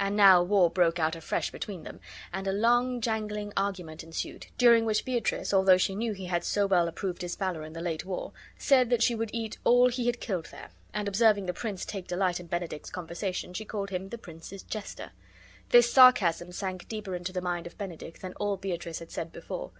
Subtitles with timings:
[0.00, 2.00] And now war broke out afresh between them,
[2.32, 6.66] and a long jangling argument ensued, during which Beatrice, although she knew be had so
[6.66, 10.06] well approved his valor in the late war, said that she would eat all he
[10.06, 14.08] had killed there; and observing the prince take delight in Benedick's conversation, she called him
[14.08, 15.12] "the prince's jester."
[15.68, 19.70] This sarcasm sank deeper into the mind of Benedick than all Beatrice had said before.